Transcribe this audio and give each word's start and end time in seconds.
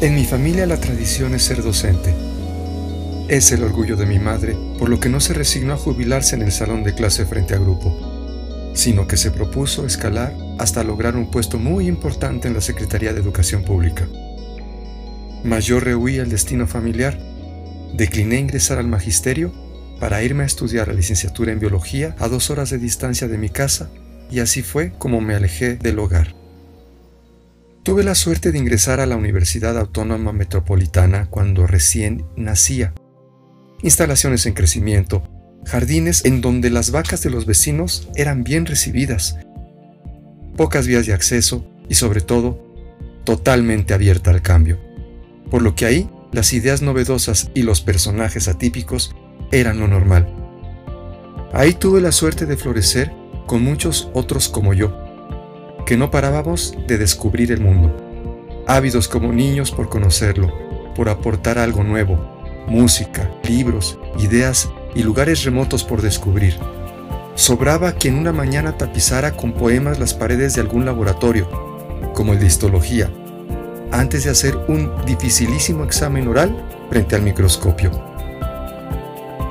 En 0.00 0.14
mi 0.14 0.24
familia 0.24 0.64
la 0.64 0.78
tradición 0.78 1.34
es 1.34 1.42
ser 1.42 1.60
docente. 1.60 2.14
Es 3.26 3.50
el 3.50 3.64
orgullo 3.64 3.96
de 3.96 4.06
mi 4.06 4.20
madre, 4.20 4.56
por 4.78 4.88
lo 4.90 5.00
que 5.00 5.08
no 5.08 5.18
se 5.18 5.34
resignó 5.34 5.74
a 5.74 5.76
jubilarse 5.76 6.36
en 6.36 6.42
el 6.42 6.52
salón 6.52 6.84
de 6.84 6.94
clase 6.94 7.26
frente 7.26 7.54
a 7.54 7.58
grupo, 7.58 8.72
sino 8.74 9.08
que 9.08 9.16
se 9.16 9.32
propuso 9.32 9.84
escalar 9.84 10.36
hasta 10.60 10.84
lograr 10.84 11.16
un 11.16 11.32
puesto 11.32 11.58
muy 11.58 11.88
importante 11.88 12.46
en 12.46 12.54
la 12.54 12.60
Secretaría 12.60 13.12
de 13.12 13.18
Educación 13.18 13.64
Pública. 13.64 14.08
Mas 15.42 15.66
yo 15.66 15.80
rehuí 15.80 16.18
el 16.18 16.30
destino 16.30 16.68
familiar, 16.68 17.18
decliné 17.92 18.38
ingresar 18.38 18.78
al 18.78 18.86
magisterio 18.86 19.52
para 19.98 20.22
irme 20.22 20.44
a 20.44 20.46
estudiar 20.46 20.86
la 20.86 20.94
licenciatura 20.94 21.50
en 21.50 21.58
biología 21.58 22.14
a 22.20 22.28
dos 22.28 22.50
horas 22.50 22.70
de 22.70 22.78
distancia 22.78 23.26
de 23.26 23.36
mi 23.36 23.48
casa, 23.48 23.90
y 24.30 24.38
así 24.38 24.62
fue 24.62 24.92
como 24.96 25.20
me 25.20 25.34
alejé 25.34 25.74
del 25.74 25.98
hogar. 25.98 26.37
Tuve 27.88 28.04
la 28.04 28.14
suerte 28.14 28.52
de 28.52 28.58
ingresar 28.58 29.00
a 29.00 29.06
la 29.06 29.16
Universidad 29.16 29.78
Autónoma 29.78 30.30
Metropolitana 30.34 31.24
cuando 31.30 31.66
recién 31.66 32.26
nacía 32.36 32.92
instalaciones 33.82 34.44
en 34.44 34.52
crecimiento, 34.52 35.22
jardines 35.64 36.26
en 36.26 36.42
donde 36.42 36.68
las 36.68 36.90
vacas 36.90 37.22
de 37.22 37.30
los 37.30 37.46
vecinos 37.46 38.10
eran 38.14 38.44
bien 38.44 38.66
recibidas, 38.66 39.38
pocas 40.54 40.86
vías 40.86 41.06
de 41.06 41.14
acceso 41.14 41.66
y 41.88 41.94
sobre 41.94 42.20
todo 42.20 42.62
totalmente 43.24 43.94
abierta 43.94 44.32
al 44.32 44.42
cambio, 44.42 44.78
por 45.50 45.62
lo 45.62 45.74
que 45.74 45.86
ahí 45.86 46.10
las 46.30 46.52
ideas 46.52 46.82
novedosas 46.82 47.50
y 47.54 47.62
los 47.62 47.80
personajes 47.80 48.48
atípicos 48.48 49.16
eran 49.50 49.80
lo 49.80 49.88
normal. 49.88 50.28
Ahí 51.54 51.72
tuve 51.72 52.02
la 52.02 52.12
suerte 52.12 52.44
de 52.44 52.58
florecer 52.58 53.10
con 53.46 53.62
muchos 53.62 54.10
otros 54.12 54.50
como 54.50 54.74
yo, 54.74 55.07
que 55.88 55.96
no 55.96 56.10
parábamos 56.10 56.76
de 56.86 56.98
descubrir 56.98 57.50
el 57.50 57.60
mundo, 57.62 57.96
ávidos 58.66 59.08
como 59.08 59.32
niños 59.32 59.70
por 59.70 59.88
conocerlo, 59.88 60.52
por 60.94 61.08
aportar 61.08 61.58
algo 61.58 61.82
nuevo, 61.82 62.20
música, 62.66 63.30
libros, 63.44 63.98
ideas 64.18 64.68
y 64.94 65.02
lugares 65.02 65.44
remotos 65.44 65.84
por 65.84 66.02
descubrir. 66.02 66.58
Sobraba 67.36 67.92
quien 67.92 68.16
una 68.16 68.32
mañana 68.32 68.76
tapizara 68.76 69.34
con 69.34 69.54
poemas 69.54 69.98
las 69.98 70.12
paredes 70.12 70.54
de 70.54 70.60
algún 70.60 70.84
laboratorio, 70.84 71.48
como 72.12 72.34
el 72.34 72.38
de 72.38 72.48
histología, 72.48 73.10
antes 73.90 74.24
de 74.24 74.30
hacer 74.30 74.58
un 74.68 74.92
dificilísimo 75.06 75.84
examen 75.84 76.28
oral 76.28 76.54
frente 76.90 77.16
al 77.16 77.22
microscopio. 77.22 77.92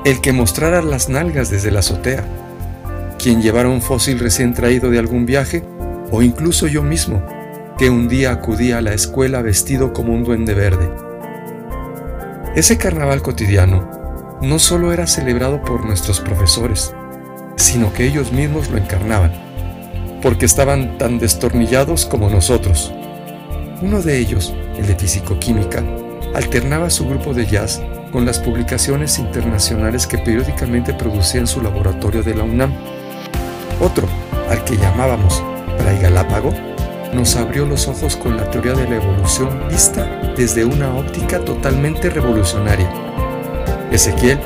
El 0.04 0.20
que 0.20 0.32
mostrara 0.32 0.82
las 0.82 1.08
nalgas 1.08 1.50
desde 1.50 1.72
la 1.72 1.80
azotea, 1.80 2.24
quien 3.18 3.42
llevara 3.42 3.68
un 3.68 3.82
fósil 3.82 4.20
recién 4.20 4.54
traído 4.54 4.88
de 4.88 5.00
algún 5.00 5.26
viaje, 5.26 5.64
o 6.10 6.22
incluso 6.22 6.66
yo 6.66 6.82
mismo, 6.82 7.24
que 7.78 7.90
un 7.90 8.08
día 8.08 8.32
acudía 8.32 8.78
a 8.78 8.82
la 8.82 8.92
escuela 8.92 9.42
vestido 9.42 9.92
como 9.92 10.12
un 10.12 10.24
duende 10.24 10.54
verde 10.54 10.90
ese 12.58 12.76
carnaval 12.76 13.22
cotidiano 13.22 14.38
no 14.42 14.58
solo 14.58 14.92
era 14.92 15.06
celebrado 15.06 15.62
por 15.62 15.84
nuestros 15.84 16.18
profesores, 16.18 16.92
sino 17.54 17.92
que 17.92 18.04
ellos 18.04 18.32
mismos 18.32 18.68
lo 18.68 18.78
encarnaban, 18.78 19.32
porque 20.22 20.46
estaban 20.46 20.98
tan 20.98 21.20
destornillados 21.20 22.04
como 22.04 22.28
nosotros. 22.28 22.92
Uno 23.80 24.02
de 24.02 24.18
ellos, 24.18 24.52
el 24.76 24.88
de 24.88 24.96
Fisicoquímica, 24.96 25.84
alternaba 26.34 26.90
su 26.90 27.06
grupo 27.06 27.32
de 27.32 27.46
jazz 27.46 27.80
con 28.10 28.26
las 28.26 28.40
publicaciones 28.40 29.20
internacionales 29.20 30.08
que 30.08 30.18
periódicamente 30.18 30.94
producía 30.94 31.40
en 31.40 31.46
su 31.46 31.62
laboratorio 31.62 32.24
de 32.24 32.34
la 32.34 32.42
UNAM. 32.42 32.72
Otro, 33.78 34.08
al 34.50 34.64
que 34.64 34.76
llamábamos 34.76 35.44
Fray 35.78 35.98
Galápago, 35.98 36.52
nos 37.12 37.36
abrió 37.36 37.64
los 37.64 37.88
ojos 37.88 38.16
con 38.16 38.36
la 38.36 38.50
teoría 38.50 38.74
de 38.74 38.88
la 38.88 38.96
evolución 38.96 39.48
vista 39.68 40.04
desde 40.36 40.64
una 40.64 40.94
óptica 40.94 41.38
totalmente 41.40 42.10
revolucionaria. 42.10 42.88
Ezequiel 43.90 44.38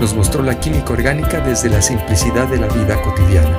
nos 0.00 0.14
mostró 0.14 0.42
la 0.42 0.58
química 0.58 0.92
orgánica 0.92 1.40
desde 1.40 1.68
la 1.68 1.82
simplicidad 1.82 2.46
de 2.48 2.58
la 2.58 2.68
vida 2.68 3.00
cotidiana, 3.02 3.58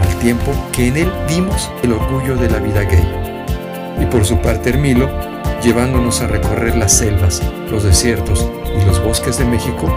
al 0.00 0.18
tiempo 0.18 0.52
que 0.72 0.88
en 0.88 0.96
él 0.98 1.12
vimos 1.28 1.70
el 1.82 1.92
orgullo 1.92 2.36
de 2.36 2.50
la 2.50 2.58
vida 2.58 2.82
gay. 2.82 3.06
Y 4.00 4.06
por 4.06 4.24
su 4.24 4.38
parte 4.38 4.70
Hermilo, 4.70 5.08
llevándonos 5.62 6.20
a 6.20 6.26
recorrer 6.26 6.76
las 6.76 6.92
selvas, 6.92 7.42
los 7.70 7.84
desiertos 7.84 8.48
y 8.78 8.84
los 8.84 9.02
bosques 9.02 9.38
de 9.38 9.44
México, 9.44 9.92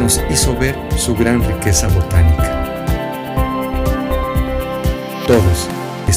nos 0.00 0.20
hizo 0.30 0.56
ver 0.56 0.76
su 0.96 1.14
gran 1.14 1.42
riqueza 1.42 1.88
botánica. 1.88 2.56
Todos, 5.26 5.68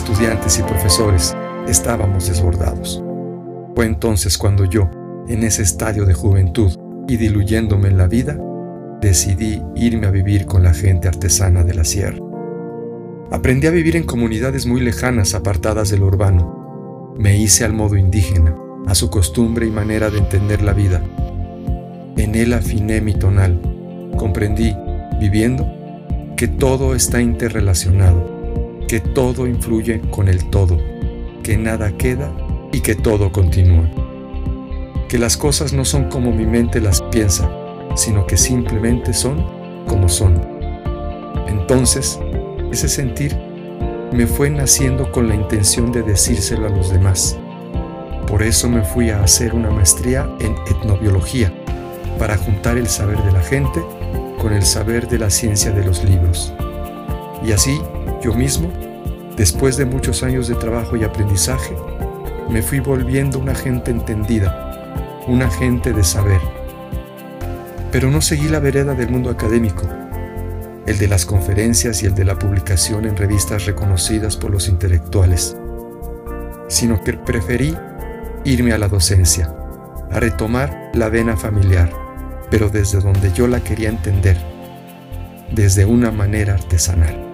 estudiantes 0.03 0.59
y 0.59 0.63
profesores, 0.63 1.33
estábamos 1.65 2.27
desbordados. 2.27 3.01
Fue 3.73 3.85
entonces 3.85 4.37
cuando 4.37 4.65
yo, 4.65 4.89
en 5.29 5.43
ese 5.43 5.61
estadio 5.61 6.05
de 6.05 6.13
juventud 6.13 6.73
y 7.07 7.15
diluyéndome 7.15 7.87
en 7.87 7.97
la 7.97 8.07
vida, 8.07 8.37
decidí 8.99 9.61
irme 9.75 10.07
a 10.07 10.11
vivir 10.11 10.45
con 10.45 10.61
la 10.61 10.73
gente 10.73 11.07
artesana 11.07 11.63
de 11.63 11.73
la 11.73 11.85
sierra. 11.85 12.17
Aprendí 13.31 13.67
a 13.67 13.71
vivir 13.71 13.95
en 13.95 14.03
comunidades 14.03 14.65
muy 14.65 14.81
lejanas, 14.81 15.35
apartadas 15.35 15.89
del 15.89 16.03
urbano. 16.03 17.13
Me 17.17 17.37
hice 17.37 17.63
al 17.63 17.71
modo 17.71 17.95
indígena, 17.95 18.57
a 18.87 18.95
su 18.95 19.09
costumbre 19.09 19.67
y 19.67 19.71
manera 19.71 20.09
de 20.09 20.17
entender 20.17 20.63
la 20.63 20.73
vida. 20.73 21.01
En 22.17 22.35
él 22.35 22.51
afiné 22.51 22.99
mi 22.99 23.13
tonal. 23.13 23.57
Comprendí, 24.17 24.75
viviendo, 25.21 25.65
que 26.35 26.49
todo 26.49 26.93
está 26.93 27.21
interrelacionado 27.21 28.32
que 28.93 28.99
todo 28.99 29.47
influye 29.47 30.01
con 30.11 30.27
el 30.27 30.51
todo, 30.51 30.77
que 31.41 31.57
nada 31.57 31.97
queda 31.97 32.31
y 32.71 32.81
que 32.81 32.93
todo 32.93 33.31
continúa. 33.31 33.89
Que 35.09 35.17
las 35.17 35.35
cosas 35.35 35.73
no 35.73 35.83
son 35.83 36.11
como 36.11 36.31
mi 36.31 36.45
mente 36.45 36.79
las 36.79 37.01
piensa, 37.01 37.49
sino 37.95 38.27
que 38.27 38.37
simplemente 38.37 39.11
son 39.11 39.43
como 39.87 40.07
son. 40.07 40.39
Entonces, 41.47 42.19
ese 42.71 42.87
sentir 42.87 43.35
me 44.11 44.27
fue 44.27 44.51
naciendo 44.51 45.11
con 45.11 45.27
la 45.27 45.33
intención 45.33 45.91
de 45.91 46.03
decírselo 46.03 46.67
a 46.67 46.69
los 46.69 46.91
demás. 46.91 47.35
Por 48.27 48.43
eso 48.43 48.69
me 48.69 48.83
fui 48.83 49.09
a 49.09 49.23
hacer 49.23 49.55
una 49.55 49.71
maestría 49.71 50.29
en 50.39 50.53
etnobiología, 50.69 51.51
para 52.19 52.37
juntar 52.37 52.77
el 52.77 52.87
saber 52.87 53.17
de 53.23 53.31
la 53.31 53.41
gente 53.41 53.83
con 54.39 54.53
el 54.53 54.61
saber 54.61 55.07
de 55.07 55.17
la 55.17 55.31
ciencia 55.31 55.71
de 55.71 55.83
los 55.83 56.03
libros. 56.03 56.53
Y 57.43 57.53
así 57.53 57.81
yo 58.23 58.33
mismo, 58.33 58.71
después 59.35 59.75
de 59.75 59.85
muchos 59.85 60.23
años 60.23 60.47
de 60.47 60.55
trabajo 60.55 60.95
y 60.95 61.03
aprendizaje, 61.03 61.75
me 62.49 62.61
fui 62.61 62.79
volviendo 62.79 63.37
una 63.37 63.53
gente 63.53 63.91
entendida, 63.91 65.19
una 65.27 65.49
gente 65.49 65.91
de 65.91 66.05
saber. 66.05 66.39
Pero 67.91 68.09
no 68.09 68.21
seguí 68.21 68.47
la 68.47 68.59
vereda 68.59 68.93
del 68.93 69.09
mundo 69.09 69.29
académico, 69.29 69.83
el 70.85 70.97
de 70.97 71.07
las 71.07 71.25
conferencias 71.25 72.01
y 72.01 72.05
el 72.05 72.15
de 72.15 72.23
la 72.23 72.39
publicación 72.39 73.05
en 73.05 73.17
revistas 73.17 73.65
reconocidas 73.65 74.37
por 74.37 74.51
los 74.51 74.69
intelectuales, 74.69 75.57
sino 76.69 77.03
que 77.03 77.13
preferí 77.13 77.75
irme 78.45 78.71
a 78.71 78.77
la 78.77 78.87
docencia, 78.87 79.53
a 80.11 80.19
retomar 80.19 80.91
la 80.93 81.09
vena 81.09 81.35
familiar, 81.35 81.91
pero 82.49 82.69
desde 82.69 82.99
donde 82.99 83.33
yo 83.33 83.47
la 83.47 83.59
quería 83.61 83.89
entender, 83.89 84.37
desde 85.51 85.85
una 85.85 86.11
manera 86.11 86.53
artesanal. 86.53 87.32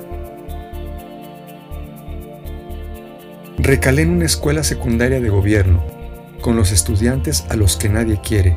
Recalé 3.61 4.03
en 4.03 4.11
una 4.11 4.25
escuela 4.25 4.63
secundaria 4.63 5.19
de 5.19 5.27
gobierno, 5.27 5.83
con 6.39 6.55
los 6.55 6.71
estudiantes 6.71 7.43
a 7.49 7.57
los 7.57 7.75
que 7.75 7.89
nadie 7.89 8.21
quiere, 8.23 8.55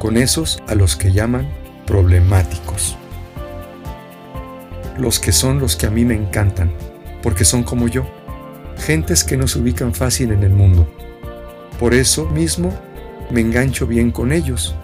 con 0.00 0.16
esos 0.16 0.60
a 0.66 0.74
los 0.74 0.96
que 0.96 1.12
llaman 1.12 1.48
problemáticos. 1.86 2.96
Los 4.98 5.20
que 5.20 5.30
son 5.30 5.60
los 5.60 5.76
que 5.76 5.86
a 5.86 5.90
mí 5.90 6.04
me 6.04 6.16
encantan, 6.16 6.72
porque 7.22 7.44
son 7.44 7.62
como 7.62 7.86
yo, 7.86 8.04
gentes 8.78 9.22
que 9.22 9.36
no 9.36 9.46
se 9.46 9.60
ubican 9.60 9.94
fácil 9.94 10.32
en 10.32 10.42
el 10.42 10.50
mundo. 10.50 10.92
Por 11.78 11.94
eso 11.94 12.26
mismo 12.26 12.76
me 13.30 13.42
engancho 13.42 13.86
bien 13.86 14.10
con 14.10 14.32
ellos, 14.32 14.74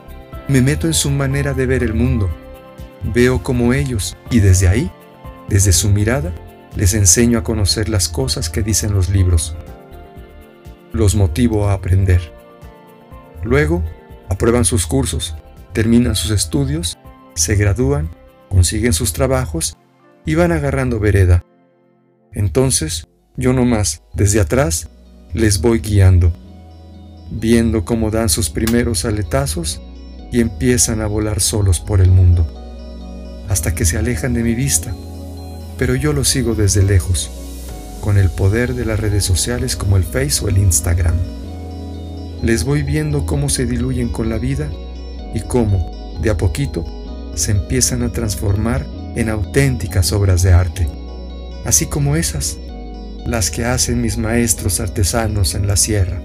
me 0.46 0.62
meto 0.62 0.86
en 0.86 0.94
su 0.94 1.10
manera 1.10 1.52
de 1.52 1.66
ver 1.66 1.82
el 1.82 1.94
mundo, 1.94 2.30
veo 3.02 3.42
como 3.42 3.72
ellos 3.72 4.16
y 4.30 4.38
desde 4.38 4.68
ahí, 4.68 4.88
desde 5.48 5.72
su 5.72 5.90
mirada, 5.90 6.32
les 6.78 6.94
enseño 6.94 7.40
a 7.40 7.42
conocer 7.42 7.88
las 7.88 8.08
cosas 8.08 8.48
que 8.50 8.62
dicen 8.62 8.94
los 8.94 9.08
libros. 9.08 9.56
Los 10.92 11.16
motivo 11.16 11.68
a 11.68 11.72
aprender. 11.72 12.32
Luego, 13.42 13.82
aprueban 14.28 14.64
sus 14.64 14.86
cursos, 14.86 15.34
terminan 15.72 16.14
sus 16.14 16.30
estudios, 16.30 16.96
se 17.34 17.56
gradúan, 17.56 18.10
consiguen 18.48 18.92
sus 18.92 19.12
trabajos 19.12 19.76
y 20.24 20.36
van 20.36 20.52
agarrando 20.52 21.00
vereda. 21.00 21.44
Entonces, 22.32 23.08
yo 23.36 23.52
nomás, 23.52 24.04
desde 24.14 24.38
atrás, 24.38 24.88
les 25.34 25.60
voy 25.60 25.80
guiando, 25.80 26.32
viendo 27.28 27.84
cómo 27.84 28.12
dan 28.12 28.28
sus 28.28 28.50
primeros 28.50 29.04
aletazos 29.04 29.82
y 30.30 30.40
empiezan 30.40 31.00
a 31.00 31.08
volar 31.08 31.40
solos 31.40 31.80
por 31.80 32.00
el 32.00 32.12
mundo, 32.12 32.46
hasta 33.48 33.74
que 33.74 33.84
se 33.84 33.98
alejan 33.98 34.32
de 34.32 34.44
mi 34.44 34.54
vista 34.54 34.94
pero 35.78 35.94
yo 35.94 36.12
lo 36.12 36.24
sigo 36.24 36.54
desde 36.54 36.82
lejos, 36.82 37.30
con 38.00 38.18
el 38.18 38.28
poder 38.30 38.74
de 38.74 38.84
las 38.84 39.00
redes 39.00 39.24
sociales 39.24 39.76
como 39.76 39.96
el 39.96 40.04
Face 40.04 40.44
o 40.44 40.48
el 40.48 40.58
Instagram. 40.58 41.14
les 42.42 42.64
voy 42.64 42.82
viendo 42.82 43.26
cómo 43.26 43.48
se 43.48 43.66
diluyen 43.66 44.10
con 44.10 44.28
la 44.28 44.38
vida 44.38 44.70
y 45.34 45.40
cómo, 45.40 46.18
de 46.20 46.30
a 46.30 46.36
poquito, 46.36 46.84
se 47.34 47.52
empiezan 47.52 48.02
a 48.02 48.12
transformar 48.12 48.86
en 49.16 49.28
auténticas 49.28 50.12
obras 50.12 50.42
de 50.42 50.52
arte, 50.52 50.88
así 51.64 51.86
como 51.86 52.16
esas, 52.16 52.58
las 53.26 53.50
que 53.50 53.64
hacen 53.64 54.00
mis 54.00 54.18
maestros 54.18 54.80
artesanos 54.80 55.54
en 55.54 55.66
la 55.66 55.76
sierra. 55.76 56.22